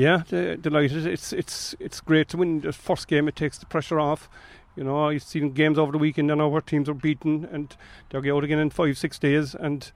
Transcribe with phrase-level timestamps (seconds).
[0.00, 1.06] Yeah, delighted.
[1.06, 3.28] It's it's it's great to win the first game.
[3.28, 4.30] It takes the pressure off.
[4.74, 7.76] You know, I've seen games over the weekend and our teams are beaten and
[8.08, 9.54] they'll get out again in five, six days.
[9.54, 9.92] And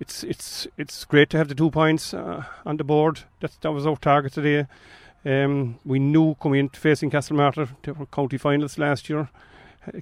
[0.00, 3.24] it's it's it's great to have the two points uh, on the board.
[3.40, 4.66] That that was our target today.
[5.26, 9.28] Um, we knew coming into facing Castlemartyr, they were county finals last year.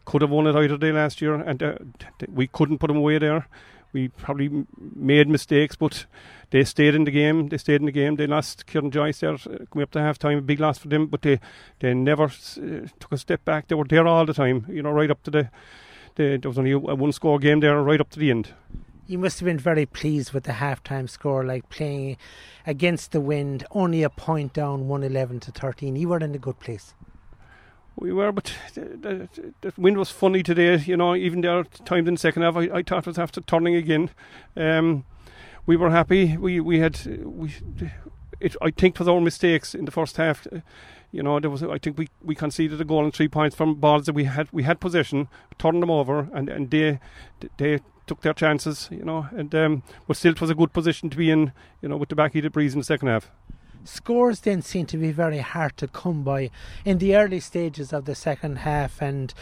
[0.05, 1.75] Could have won it either day last year, and uh,
[2.33, 3.49] we couldn't put them away there.
[3.93, 4.65] We probably
[4.95, 6.07] made mistakes, but
[6.51, 7.49] they stayed in the game.
[7.49, 8.17] They stayed in the game.
[8.17, 10.89] They lost Kieran Joyce there uh, coming up to half time, a big loss for
[10.89, 11.41] them, but they
[11.81, 13.69] they never uh, took a step back.
[13.69, 15.51] They were there all the time, you know, right up to the.
[16.17, 18.55] the there was only a one score game there, right up to the end.
[19.07, 22.17] You must have been very pleased with the half-time score, like playing
[22.65, 25.97] against the wind, only a point down, 111 to 13.
[25.97, 26.95] You were in a good place.
[27.97, 30.79] We were, but the, the, the, wind was funny today.
[30.79, 33.41] You know, even there times in the second half, I, I thought it was after
[33.43, 34.11] turning again.
[34.57, 35.05] Um,
[35.67, 36.37] we were happy.
[36.37, 37.55] We we had we.
[38.41, 40.47] It, I think it was our mistakes in the first half.
[41.13, 41.63] You know, there was.
[41.63, 44.49] I think we, we conceded a goal and three points from balls that we had.
[44.53, 47.01] We had possession, turned them over, and, and they
[47.59, 48.89] they took their chances.
[48.91, 51.53] You know, and um, but still, it was a good position to be in.
[51.83, 53.31] You know, with the back heated breeze in the second half.
[53.85, 56.51] Scores then seem to be very hard to come by
[56.85, 59.33] in the early stages of the second half, and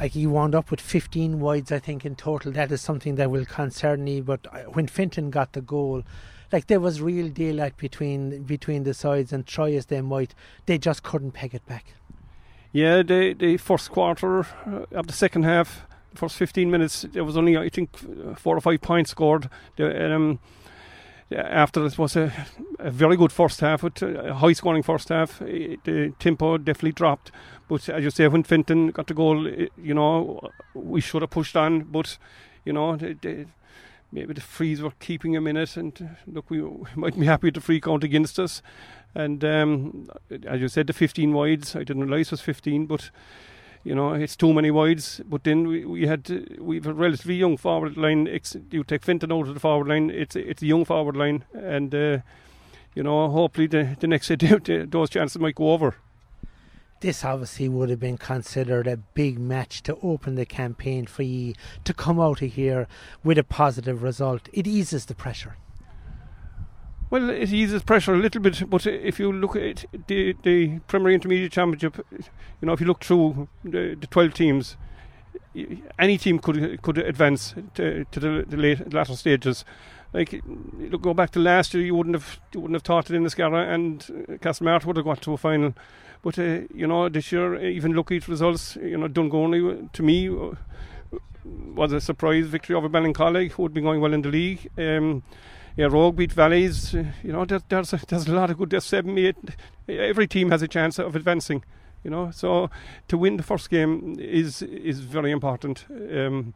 [0.00, 2.52] like he wound up with 15 wides, I think, in total.
[2.52, 4.20] That is something that will concern me.
[4.20, 6.02] But uh, when Fintan got the goal,
[6.50, 10.34] like there was real daylight between between the sides, and try as they might,
[10.66, 11.94] they just couldn't peg it back.
[12.72, 15.82] Yeah, the the first quarter uh, of the second half,
[16.14, 17.96] first 15 minutes, there was only I think
[18.38, 19.48] four or five points scored.
[19.76, 20.38] The, um,
[21.36, 22.32] after it was a,
[22.78, 25.38] a very good first half, a high scoring first half.
[25.38, 27.30] The tempo definitely dropped.
[27.68, 30.40] But as you say, when Fintan got the goal, you know,
[30.74, 31.84] we should have pushed on.
[31.84, 32.18] But,
[32.64, 32.98] you know,
[34.12, 35.76] maybe the frees were keeping him in it.
[35.76, 36.62] And look, we
[36.94, 38.62] might be happy with the free count against us.
[39.14, 40.10] And um,
[40.46, 43.10] as you said, the 15 wides, I didn't realise it was 15, but
[43.84, 45.20] you know, it's too many wides.
[45.24, 48.26] But then we, we had we've a relatively young forward line.
[48.26, 50.10] It's, You take Fintan out of the forward line.
[50.10, 52.18] It's it's a young forward line, and uh,
[52.94, 55.96] you know, hopefully the the next day those chances might go over.
[57.00, 61.54] This obviously would have been considered a big match to open the campaign for you
[61.82, 62.86] to come out of here
[63.24, 64.48] with a positive result.
[64.52, 65.56] It eases the pressure.
[67.12, 71.12] Well, it eases pressure a little bit, but if you look at the, the Premier
[71.12, 74.78] Intermediate Championship, you know, if you look through the, the 12 teams,
[75.98, 79.66] any team could could advance to, to the, the late, latter stages.
[80.14, 80.40] Like,
[80.78, 83.68] look, go back to last year, you wouldn't have you wouldn't have thought it Inniscarra
[83.74, 84.00] and
[84.40, 85.74] Castlemart would have got to a final.
[86.22, 90.30] But uh, you know, this year, even looking at results, you know, Donegal to me
[91.44, 94.70] was a surprise victory over Ballincollig, who had been going well in the league.
[94.78, 95.22] Um,
[95.76, 96.94] yeah, Rogue beat Valleys.
[96.94, 98.70] Uh, you know, there, there's a, there's a lot of good.
[98.70, 99.36] There's seven, eight.
[99.88, 101.64] Every team has a chance of advancing.
[102.04, 102.68] You know, so
[103.08, 105.86] to win the first game is is very important.
[105.90, 106.54] Um,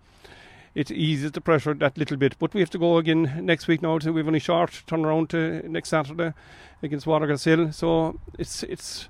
[0.75, 2.37] it eases the pressure that little bit.
[2.39, 3.97] But we have to go again next week now.
[3.97, 6.35] We've only short turnaround to next Saturday
[6.83, 7.73] against Watergrasshill.
[7.73, 9.09] So it's it's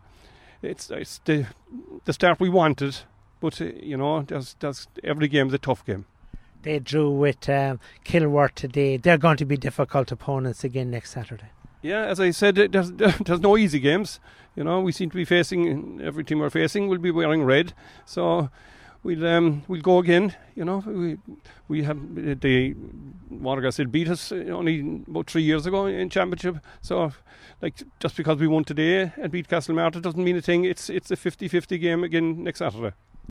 [0.62, 1.46] it's it's the
[2.04, 2.98] the start we wanted.
[3.40, 6.06] But uh, you know, there's, there's every game is a tough game.
[6.66, 8.96] They drew with um, Kilworth today.
[8.96, 11.50] They're going to be difficult opponents again next Saturday.
[11.80, 14.18] Yeah, as I said, there's, there's no easy games.
[14.56, 17.72] You know, we seem to be facing every team we're facing will be wearing red.
[18.04, 18.50] So
[19.04, 20.34] we'll um, we'll go again.
[20.56, 21.18] You know, we
[21.68, 22.74] we have the
[23.32, 26.56] Watergrasshill beat us only about three years ago in championship.
[26.82, 27.12] So,
[27.62, 30.64] like just because we won today and beat Castlemartyr doesn't mean a thing.
[30.64, 32.96] It's it's a 50-50 game again next Saturday.